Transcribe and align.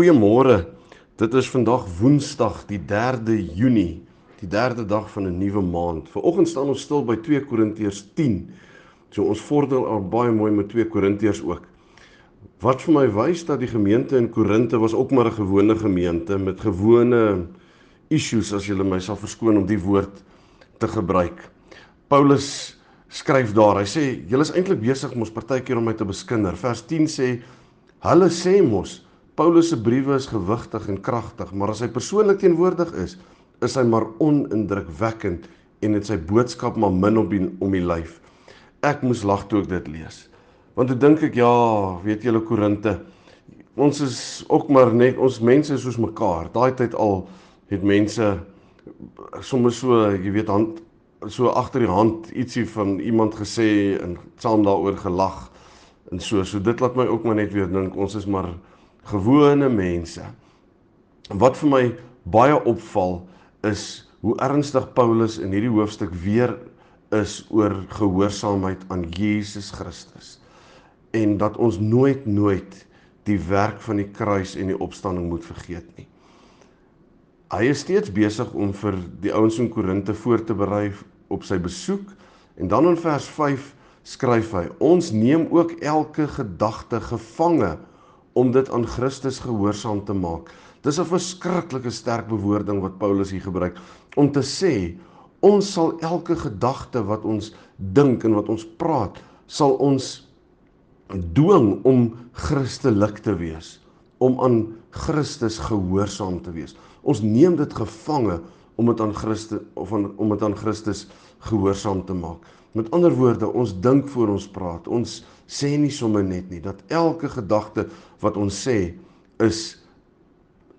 Goeiemôre. 0.00 0.62
Dit 1.20 1.34
is 1.36 1.48
vandag 1.52 1.82
Woensdag, 1.98 2.62
die 2.64 2.78
3de 2.88 3.34
Junie, 3.52 4.00
die 4.40 4.46
3de 4.48 4.86
dag 4.88 5.10
van 5.12 5.26
'n 5.28 5.38
nuwe 5.38 5.60
maand. 5.60 6.08
Vanoggend 6.08 6.48
staan 6.48 6.72
ons 6.72 6.80
stil 6.80 7.04
by 7.04 7.16
2 7.16 7.44
Korintiërs 7.44 8.06
10. 8.14 8.48
So 9.10 9.24
ons 9.24 9.40
vorder 9.40 9.84
al 9.84 10.00
baie 10.00 10.32
mooi 10.32 10.52
met 10.52 10.68
2 10.68 10.88
Korintiërs 10.88 11.42
ook. 11.42 11.66
Wat 12.60 12.80
vir 12.82 12.94
my 12.94 13.12
wys 13.12 13.44
dat 13.44 13.60
die 13.60 13.68
gemeente 13.68 14.16
in 14.16 14.30
Korinte 14.30 14.78
was 14.78 14.94
ook 14.94 15.10
maar 15.10 15.26
'n 15.26 15.36
gewone 15.36 15.76
gemeente 15.76 16.38
met 16.38 16.60
gewone 16.60 17.46
issues 18.08 18.52
as 18.52 18.66
julle 18.66 18.84
my 18.84 19.00
sal 19.00 19.16
verskoon 19.16 19.56
om 19.56 19.66
die 19.66 19.80
woord 19.80 20.22
te 20.78 20.88
gebruik. 20.88 21.50
Paulus 22.08 22.78
skryf 23.08 23.52
daar. 23.52 23.76
Hy 23.76 23.84
sê 23.84 24.28
julle 24.28 24.42
is 24.42 24.52
eintlik 24.52 24.80
besig 24.80 25.12
om 25.12 25.20
ons 25.20 25.32
partykeer 25.32 25.76
om 25.76 25.84
my 25.84 25.92
te 25.92 26.04
beskinder. 26.04 26.56
Vers 26.56 26.86
10 26.86 27.06
sê 27.06 27.42
hulle 28.00 28.30
sê 28.30 28.62
mos 28.62 29.09
Paulus 29.40 29.70
se 29.72 29.76
briewe 29.80 30.18
is 30.20 30.26
gewigtig 30.28 30.84
en 30.92 30.98
kragtig, 31.00 31.48
maar 31.56 31.70
as 31.72 31.78
hy 31.80 31.86
persoonlik 31.88 32.42
teenwoordig 32.42 32.90
is, 33.00 33.14
is 33.64 33.76
hy 33.78 33.86
maar 33.88 34.04
onindrukwekkend 34.20 35.46
en 35.80 35.96
dit 35.96 36.04
sy 36.10 36.18
boodskap 36.28 36.76
maar 36.76 36.92
min 36.92 37.16
op 37.16 37.32
die, 37.32 37.46
om 37.64 37.72
die 37.72 37.80
lyf. 37.80 38.18
Ek 38.84 39.00
moes 39.00 39.22
lag 39.24 39.46
toe 39.48 39.62
ek 39.62 39.70
dit 39.70 39.88
lees. 39.94 40.26
Want 40.76 40.92
toe 40.92 40.98
dink 41.00 41.24
ek 41.24 41.40
ja, 41.40 41.48
weet 42.04 42.28
julle 42.28 42.44
Korinte, 42.44 42.98
ons 43.80 44.04
is 44.04 44.20
ook 44.52 44.68
maar 44.76 44.92
net 44.92 45.16
ons 45.16 45.40
mense 45.40 45.80
soos 45.80 45.96
mekaar. 45.96 46.52
Daai 46.52 46.76
tyd 46.76 46.92
al 47.00 47.22
het 47.72 47.80
mense 47.80 48.28
sommer 49.40 49.72
so, 49.72 50.04
jy 50.20 50.36
weet, 50.36 50.52
hand 50.52 50.84
so 51.32 51.48
agter 51.56 51.86
die 51.86 51.94
hand 51.94 52.28
ietsie 52.36 52.66
van 52.76 52.98
iemand 53.00 53.40
gesê 53.40 53.96
en 54.04 54.18
saam 54.36 54.68
daaroor 54.68 55.00
gelag 55.00 55.46
en 56.12 56.20
so. 56.20 56.44
So 56.44 56.60
dit 56.60 56.84
laat 56.84 57.00
my 57.00 57.08
ook 57.08 57.24
maar 57.24 57.40
net 57.40 57.56
weer 57.56 57.72
dink 57.72 57.96
ons 57.96 58.20
is 58.20 58.28
maar 58.28 58.52
gewone 59.08 59.68
mense. 59.68 60.24
Wat 61.30 61.56
vir 61.60 61.70
my 61.70 61.84
baie 62.30 62.56
opval 62.68 63.20
is 63.66 64.10
hoe 64.20 64.36
ernstig 64.44 64.92
Paulus 64.94 65.38
in 65.40 65.54
hierdie 65.54 65.72
hoofstuk 65.72 66.12
weer 66.24 66.52
is 67.16 67.40
oor 67.50 67.74
gehoorsaamheid 67.96 68.84
aan 68.92 69.06
Jesus 69.16 69.70
Christus 69.74 70.36
en 71.16 71.38
dat 71.40 71.56
ons 71.58 71.80
nooit 71.82 72.26
nooit 72.26 72.76
die 73.26 73.38
werk 73.48 73.80
van 73.82 73.98
die 73.98 74.08
kruis 74.14 74.54
en 74.58 74.70
die 74.70 74.78
opstanding 74.78 75.26
moet 75.30 75.44
vergeet 75.44 75.88
nie. 75.98 76.06
Hy 77.50 77.66
is 77.72 77.82
steeds 77.82 78.12
besig 78.14 78.52
om 78.54 78.70
vir 78.76 78.94
die 79.22 79.32
ouens 79.34 79.58
in 79.58 79.70
Korinte 79.72 80.14
voor 80.14 80.44
te 80.46 80.54
berei 80.54 80.92
op 81.34 81.42
sy 81.46 81.58
besoek 81.58 82.12
en 82.60 82.70
dan 82.70 82.86
in 82.92 82.98
vers 83.00 83.26
5 83.34 83.72
skryf 84.06 84.52
hy: 84.54 84.68
Ons 84.78 85.10
neem 85.10 85.48
ook 85.50 85.74
elke 85.82 86.28
gedagte 86.30 87.00
gevange 87.02 87.74
om 88.32 88.52
dit 88.52 88.70
aan 88.70 88.86
Christus 88.86 89.40
gehoorsaam 89.42 90.04
te 90.04 90.14
maak. 90.14 90.50
Dis 90.82 90.98
'n 90.98 91.04
verskriklike 91.04 91.90
sterk 91.90 92.28
bewoording 92.28 92.80
wat 92.80 92.98
Paulus 92.98 93.30
hier 93.30 93.42
gebruik 93.42 93.76
om 94.16 94.32
te 94.32 94.40
sê 94.42 94.96
ons 95.40 95.72
sal 95.72 95.98
elke 96.00 96.36
gedagte 96.36 97.02
wat 97.04 97.24
ons 97.24 97.54
dink 97.76 98.24
en 98.24 98.34
wat 98.34 98.48
ons 98.48 98.66
praat, 98.76 99.16
sal 99.46 99.76
ons 99.80 100.28
dwing 101.34 101.80
om 101.84 102.10
Christelik 102.32 103.18
te 103.24 103.34
wees, 103.34 103.80
om 104.18 104.38
aan 104.40 104.74
Christus 104.90 105.58
gehoorsaam 105.58 106.40
te 106.44 106.52
wees. 106.52 106.76
Ons 107.02 107.22
neem 107.24 107.56
dit 107.56 107.72
gevange 107.72 108.40
om 108.76 108.86
dit 108.86 109.00
aan 109.00 109.14
Christus 109.14 109.60
of 109.74 109.92
aan, 109.92 110.10
om 110.16 110.28
dit 110.28 110.42
aan 110.42 110.56
Christus 110.56 111.06
gehoorsaam 111.48 112.04
te 112.04 112.14
maak. 112.14 112.44
Met 112.72 112.90
ander 112.94 113.12
woorde, 113.16 113.48
ons 113.48 113.72
dink 113.82 114.08
voor 114.12 114.36
ons 114.36 114.46
praat. 114.48 114.86
Ons 114.88 115.24
sê 115.50 115.74
nie 115.78 115.90
sommer 115.90 116.22
net 116.22 116.50
nie 116.50 116.60
dat 116.62 116.82
elke 116.94 117.28
gedagte 117.32 117.88
wat 118.22 118.38
ons 118.38 118.54
sê 118.54 118.94
is 119.42 119.80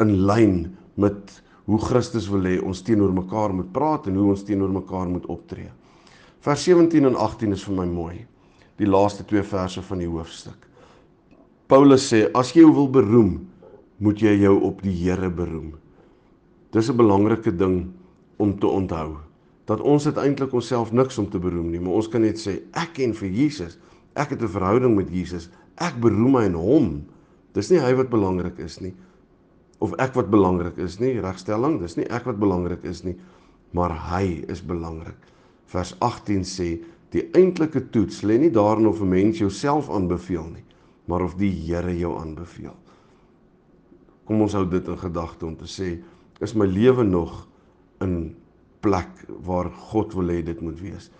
in 0.00 0.14
lyn 0.28 0.56
met 1.00 1.40
hoe 1.66 1.78
Christus 1.82 2.28
wil 2.30 2.46
hê 2.46 2.56
ons 2.62 2.82
teenoor 2.86 3.12
mekaar 3.14 3.54
moet 3.54 3.70
praat 3.74 4.08
en 4.10 4.18
hoe 4.18 4.30
ons 4.32 4.44
teenoor 4.46 4.72
mekaar 4.74 5.10
moet 5.10 5.26
optree. 5.30 5.70
Vers 6.40 6.64
17 6.64 7.06
en 7.10 7.18
18 7.18 7.54
is 7.54 7.64
vir 7.68 7.76
my 7.82 7.86
mooi. 7.86 8.16
Die 8.80 8.88
laaste 8.88 9.26
twee 9.28 9.42
verse 9.44 9.82
van 9.84 10.00
die 10.00 10.08
hoofstuk. 10.08 10.56
Paulus 11.70 12.08
sê 12.10 12.24
as 12.34 12.54
jy 12.56 12.64
wil 12.64 12.88
beroem, 12.90 13.36
moet 14.00 14.22
jy 14.24 14.32
jou 14.40 14.56
op 14.66 14.80
die 14.82 14.94
Here 14.96 15.28
beroem. 15.30 15.74
Dis 16.72 16.88
'n 16.88 16.96
belangrike 16.96 17.52
ding 17.52 17.92
om 18.38 18.58
te 18.58 18.66
onthou 18.66 19.18
dat 19.66 19.80
ons 19.80 20.04
dit 20.04 20.16
eintlik 20.16 20.52
onsself 20.52 20.90
niks 20.92 21.18
om 21.18 21.28
te 21.30 21.38
beroem 21.38 21.70
nie, 21.70 21.78
maar 21.78 21.94
ons 22.00 22.08
kan 22.08 22.22
net 22.22 22.38
sê 22.38 22.62
ek 22.72 22.94
ken 22.94 23.12
vir 23.14 23.28
Jesus. 23.28 23.78
Ek 24.14 24.30
het 24.30 24.42
'n 24.42 24.48
verhouding 24.48 24.96
met 24.96 25.08
Jesus. 25.10 25.50
Ek 25.76 26.00
beroem 26.00 26.32
my 26.32 26.44
in 26.44 26.54
hom. 26.54 27.06
Dis 27.52 27.70
nie 27.70 27.78
hy 27.78 27.94
wat 27.94 28.10
belangrik 28.10 28.58
is 28.58 28.80
nie 28.80 28.94
of 29.80 29.96
ek 30.00 30.14
wat 30.18 30.28
belangrik 30.32 30.78
is 30.80 30.98
nie, 31.00 31.16
regstelling, 31.24 31.78
dis 31.80 31.96
nie 31.96 32.06
ek 32.12 32.26
wat 32.28 32.38
belangrik 32.40 32.84
is 32.88 33.02
nie, 33.06 33.16
maar 33.76 33.94
hy 34.10 34.42
is 34.52 34.60
belangrik. 34.66 35.18
Vers 35.72 35.94
18 36.04 36.44
sê 36.44 36.68
die 37.14 37.24
eintlike 37.38 37.86
toets 37.94 38.20
lê 38.26 38.36
nie 38.38 38.52
daarin 38.52 38.86
of 38.90 39.00
'n 39.00 39.08
mens 39.08 39.38
jouself 39.38 39.90
aanbeveel 39.90 40.46
nie, 40.52 40.64
maar 41.06 41.22
of 41.22 41.34
die 41.34 41.50
Here 41.50 41.96
jou 41.98 42.18
aanbeveel. 42.18 42.76
Kom 44.26 44.40
ons 44.42 44.52
hou 44.52 44.68
dit 44.68 44.86
in 44.86 44.98
gedagte 44.98 45.46
om 45.46 45.56
te 45.56 45.64
sê, 45.64 46.02
is 46.40 46.54
my 46.54 46.66
lewe 46.66 47.04
nog 47.04 47.48
in 48.00 48.36
plek 48.80 49.26
waar 49.44 49.70
God 49.70 50.14
wil 50.14 50.28
hê 50.28 50.44
dit 50.44 50.60
moet 50.60 50.80
wees? 50.80 51.10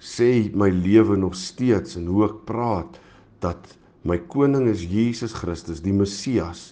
Sê 0.00 0.50
my 0.54 0.70
lewe 0.70 1.16
nog 1.16 1.34
steeds 1.34 1.96
en 1.96 2.06
hoe 2.06 2.24
ek 2.28 2.44
praat 2.48 3.00
dat 3.40 3.76
My 4.06 4.20
koning 4.30 4.68
is 4.70 4.84
Jesus 4.86 5.32
Christus, 5.34 5.82
die 5.82 5.94
Messias 5.94 6.70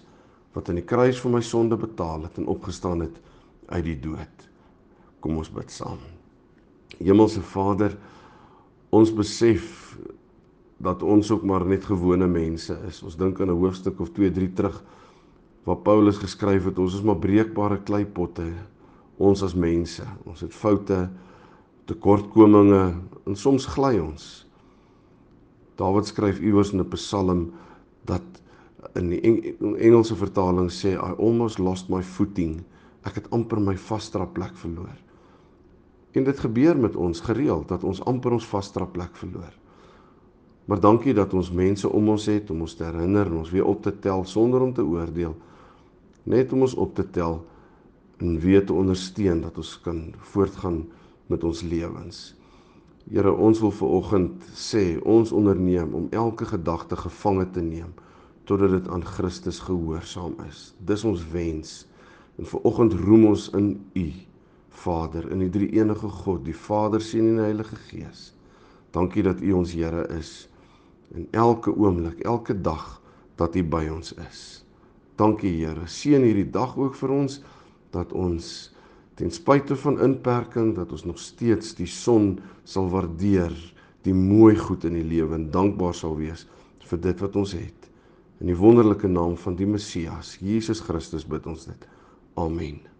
wat 0.55 0.69
aan 0.71 0.79
die 0.79 0.87
kruis 0.87 1.19
vir 1.19 1.33
my 1.35 1.41
sonde 1.43 1.75
betaal 1.75 2.29
het 2.29 2.37
en 2.39 2.47
opgestaan 2.53 3.01
het 3.03 3.17
uit 3.75 3.89
die 3.89 3.97
dood. 3.99 4.45
Kom 5.19 5.41
ons 5.41 5.51
bid 5.51 5.73
saam. 5.75 5.99
Hemelse 7.01 7.43
Vader, 7.43 7.97
ons 8.95 9.11
besef 9.11 9.97
dat 10.79 11.03
ons 11.03 11.33
ook 11.35 11.43
maar 11.49 11.67
net 11.67 11.89
gewone 11.91 12.29
mense 12.31 12.77
is. 12.87 13.03
Ons 13.03 13.19
dink 13.19 13.41
aan 13.41 13.51
'n 13.51 13.59
hoofstuk 13.59 13.99
of 13.99 14.13
2, 14.15 14.31
3 14.31 14.53
terug 14.55 14.79
waar 15.65 15.83
Paulus 15.83 16.19
geskryf 16.23 16.65
het 16.65 16.79
ons 16.79 16.95
is 16.95 17.03
maar 17.03 17.19
breekbare 17.19 17.83
kleipotte. 17.83 18.47
Ons 19.19 19.43
as 19.43 19.55
mense, 19.55 20.05
ons 20.25 20.41
het 20.41 20.55
foute, 20.55 21.11
tekortkominge 21.89 22.95
en 23.27 23.37
soms 23.37 23.67
gly 23.75 23.99
ons. 24.01 24.25
Dawid 25.81 26.07
skryf 26.07 26.41
iewers 26.41 26.73
in 26.73 26.81
'n 26.81 26.89
Psalm 26.89 27.53
dat 28.05 28.23
in 28.95 29.11
die 29.11 29.21
Engelse 29.79 30.17
vertaling 30.17 30.71
sê 30.71 30.95
I 30.95 31.15
almost 31.19 31.59
lost 31.59 31.89
my 31.89 32.03
footing. 32.03 32.63
Ek 33.05 33.15
het 33.15 33.31
amper 33.31 33.61
my 33.61 33.77
vasdra 33.77 34.27
plek 34.27 34.57
verloor. 34.57 34.97
En 36.13 36.25
dit 36.25 36.41
gebeur 36.41 36.79
met 36.79 36.97
ons 36.97 37.21
gereeld 37.21 37.69
dat 37.69 37.85
ons 37.85 38.01
amper 38.05 38.33
ons 38.33 38.47
vasdra 38.47 38.85
plek 38.85 39.17
verloor. 39.17 39.53
Maar 40.65 40.81
dankie 40.81 41.15
dat 41.15 41.35
ons 41.35 41.51
mense 41.51 41.89
om 41.89 42.09
ons 42.09 42.27
het 42.27 42.51
om 42.51 42.61
ons 42.61 42.75
te 42.75 42.85
herinner 42.85 43.27
en 43.27 43.43
ons 43.43 43.51
weer 43.51 43.67
op 43.67 43.83
te 43.83 43.93
tel 43.99 44.25
sonder 44.25 44.63
om 44.63 44.73
te 44.73 44.85
oordeel. 44.85 45.35
Net 46.23 46.53
om 46.53 46.61
ons 46.61 46.75
op 46.75 46.95
te 46.95 47.05
tel 47.11 47.43
en 48.19 48.39
weer 48.41 48.65
te 48.67 48.73
ondersteun 48.73 49.41
dat 49.41 49.59
ons 49.61 49.81
kan 49.85 50.15
voortgaan 50.33 50.85
met 51.27 51.45
ons 51.45 51.63
lewens. 51.63 52.35
Here, 53.11 53.33
ons 53.33 53.61
wil 53.61 53.73
ver 53.77 53.97
oggend 53.99 54.45
sê, 54.57 54.97
ons 55.05 55.33
onderneem 55.33 55.93
om 55.95 56.07
elke 56.11 56.49
gedagte 56.49 56.97
gevange 56.97 57.51
te 57.53 57.61
neem 57.65 57.93
totdat 58.45 58.71
dit 58.71 58.89
aan 58.93 59.05
Christus 59.05 59.59
gehoorsaam 59.65 60.35
is. 60.49 60.75
Dis 60.85 61.05
ons 61.05 61.23
wens. 61.33 61.87
En 62.37 62.49
ver 62.49 62.61
oggend 62.69 62.93
roem 62.93 63.27
ons 63.31 63.47
in 63.57 63.71
U, 63.97 64.09
Vader, 64.85 65.31
in 65.33 65.45
die 65.45 65.53
drie 65.53 65.71
enige 65.79 66.09
God, 66.09 66.43
die 66.45 66.57
Vader, 66.57 67.01
Seun 67.01 67.31
en 67.35 67.45
Heilige 67.45 67.79
Gees. 67.87 68.35
Dankie 68.93 69.25
dat 69.25 69.41
U 69.41 69.55
ons 69.61 69.73
Here 69.73 70.05
is 70.19 70.49
in 71.15 71.29
elke 71.31 71.73
oomblik, 71.73 72.21
elke 72.21 72.57
dag 72.61 73.01
dat 73.41 73.57
U 73.57 73.65
by 73.65 73.87
ons 73.93 74.13
is. 74.29 74.43
Dankie 75.17 75.53
Here. 75.61 75.87
Seën 75.87 76.25
hierdie 76.27 76.51
dag 76.51 76.77
ook 76.77 76.97
vir 76.99 77.15
ons 77.15 77.41
dat 77.95 78.13
ons 78.13 78.74
ten 79.15 79.31
spyte 79.31 79.77
van 79.79 80.01
inperking 80.03 80.75
dat 80.77 80.93
ons 80.93 81.05
nog 81.05 81.19
steeds 81.19 81.75
die 81.79 81.89
son 81.91 82.39
sal 82.65 82.89
waardeer, 82.91 83.55
die 84.05 84.15
mooi 84.15 84.57
goed 84.59 84.85
in 84.85 84.99
die 84.99 85.07
lewe 85.07 85.39
en 85.39 85.51
dankbaar 85.55 85.95
sal 85.95 86.17
wees 86.19 86.47
vir 86.85 87.01
dit 87.01 87.21
wat 87.25 87.37
ons 87.41 87.55
het. 87.57 87.91
In 88.43 88.51
die 88.51 88.59
wonderlike 88.59 89.09
naam 89.09 89.39
van 89.41 89.57
die 89.57 89.69
Messias, 89.69 90.35
Jesus 90.43 90.83
Christus 90.85 91.25
bid 91.25 91.47
ons 91.47 91.65
dit. 91.71 91.87
Amen. 92.37 92.94